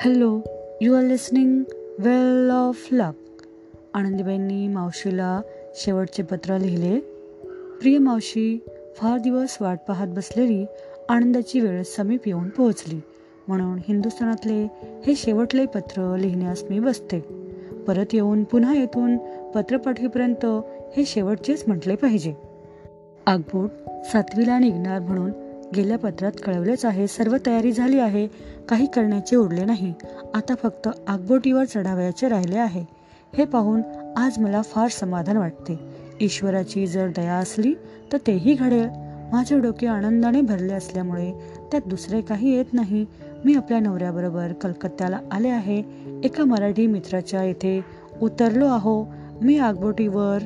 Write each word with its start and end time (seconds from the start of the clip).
Hello 0.00 0.40
you 0.80 0.94
are 0.94 1.02
listening 1.02 1.62
well 1.98 2.50
of 2.50 2.88
luck 2.92 3.42
आनंदीबाईंनी 3.94 4.68
मावशीला 4.68 5.40
शेवटचे 5.74 6.22
पत्र 6.22 6.58
लिहिले. 6.58 7.00
प्रिय 7.80 7.98
मावशी 7.98 8.58
फार 8.96 9.18
दिवस 9.18 9.58
वाट 9.60 9.78
पाहत 9.88 10.06
बसलेली 10.06 10.66
आनंदाची 11.08 11.60
वेळ 11.60 11.82
समीप 11.82 12.20
येऊन 12.26 12.48
पोहोचली. 12.48 13.00
म्हणून 13.48 13.78
हिंदुस्थानातले 13.88 14.62
हे 15.06 15.14
शेवटले 15.16 15.66
पत्र 15.66 16.16
लिहिण्यास 16.16 16.62
मी 16.70 16.80
बसते. 16.80 17.20
परत 17.86 18.06
येऊन 18.12 18.44
पुन्हा 18.44 18.74
येथून 18.74 19.16
पत्र 19.54 19.76
पाठवीपर्यंत 19.76 20.46
हे 20.96 21.04
शेवटचेच 21.06 21.64
म्हटले 21.66 21.96
पाहिजे. 21.96 22.34
आगबोट 23.26 23.70
सातवीला 24.04 24.58
निघणार 24.58 25.00
म्हणून 25.00 25.30
गेल्या 25.74 25.98
पत्रात 25.98 26.32
कळवलेच 26.44 26.84
आहे 26.84 27.06
सर्व 27.06 27.36
तयारी 27.46 27.72
झाली 27.72 27.98
आहे 27.98 28.26
काही 28.68 28.86
करण्याचे 28.86 29.36
उरले 29.36 29.64
नाही. 29.64 29.94
आता 30.34 30.54
फक्त 30.62 30.88
आगबोटीवर 31.08 31.64
चढावयाचे 31.64 32.28
राहिले 32.28 32.58
आहे. 32.58 32.84
हे 33.38 33.44
पाहून 33.44 33.82
आज 34.16 34.38
मला 34.38 34.62
फार 34.62 34.88
समाधान 34.88 35.36
वाटते. 35.36 35.78
ईश्वराची 36.20 36.86
जर 36.86 37.08
दया 37.16 37.34
असली 37.34 37.74
तर 38.12 38.18
तेही 38.26 38.54
घडेल. 38.54 38.88
माझे 39.32 39.60
डोके 39.60 39.86
आनंदाने 39.86 40.40
भरले 40.40 40.72
असल्यामुळे 40.72 41.32
त्यात 41.70 41.88
दुसरे 41.88 42.20
काही 42.20 42.56
येत 42.56 42.64
नाही. 42.72 43.06
मी 43.44 43.54
आपल्या 43.54 43.80
नवऱ्याबरोबर 43.80 44.52
कलकत्त्याला 44.52 45.18
आले 45.32 45.48
आहे. 45.48 45.82
एका 46.24 46.44
मराठी 46.44 46.86
मित्राच्या 46.86 47.44
येथे 47.44 47.84
उतरलो 48.22 48.66
आहो. 48.66 49.04
मी 49.42 49.58
आगबोटीवर 49.58 50.38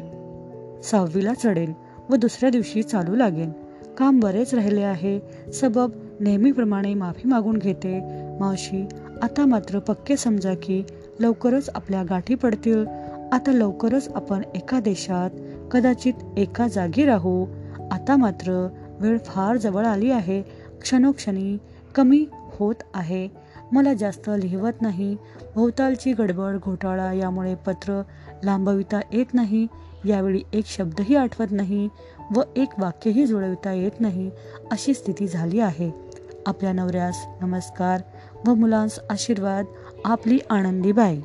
सहावीला 0.84 1.34
चढेन 1.34 1.72
व 2.10 2.14
दुसऱ्या 2.14 2.50
दिवशी 2.50 2.82
चालू 2.82 3.16
लागेन. 3.16 3.52
काम 4.00 4.20
बरेच 4.20 4.54
राहिले 4.54 4.80
आहे. 4.80 5.20
सबब 5.52 5.90
नेहमीप्रमाणे 6.20 6.94
माफी 6.94 7.28
मागून 7.28 7.56
घेते. 7.56 8.00
मावशी 8.40 8.86
आता 9.22 9.46
मात्र 9.46 9.78
पक्के 9.78 10.16
समजा 10.16 10.54
की 10.54 10.82
लवकरच 11.20 11.70
आपल्या 11.74 12.02
गाठी 12.02 12.34
पडतील. 12.34 12.86
आता 13.32 13.52
लवकरच 13.52 14.08
आपण 14.14 14.42
एका 14.54 14.80
देशात 14.80 15.30
कदाचित 15.70 16.14
एका 16.36 16.68
जागी 16.68 17.04
राहू. 17.04 17.46
आता 17.90 18.16
मात्र 18.16 18.68
वेळ 19.00 19.18
फार 19.24 19.56
जवळ 19.56 19.86
आली 19.86 20.10
आहे. 20.10 20.42
क्षणोक्षणी 20.80 21.58
कमी 21.94 22.26
होत 22.32 22.74
आहे. 22.94 23.28
मला 23.72 23.94
जास्त 23.94 24.30
लिहवत 24.42 24.82
नाही. 24.82 25.16
भोवतालची 25.54 26.12
गडबड 26.12 26.56
घोटाळा 26.64 27.12
यामुळे 27.12 27.54
पत्र 27.54 28.02
लांबविता 28.44 29.00
येत 29.12 29.34
नाही. 29.34 29.66
यावेळी 30.04 30.42
एक 30.52 30.66
शब्दही 30.66 31.16
आठवत 31.16 31.46
नाही 31.50 31.88
व 32.36 32.42
एक 32.56 32.68
वाक्यही 32.78 33.26
जुळविता 33.26 33.72
येत 33.72 34.00
नाही 34.00 34.30
अशी 34.70 34.94
स्थिती 34.94 35.26
झाली 35.28 35.60
आहे. 35.60 35.90
आपल्या 36.46 36.72
नवऱ्यास 36.72 37.26
नमस्कार 37.40 38.00
व 38.46 38.54
मुलांस 38.54 38.98
आशीर्वाद. 39.10 39.64
आपली 40.04 40.38
आनंदीबाई. 40.50 41.20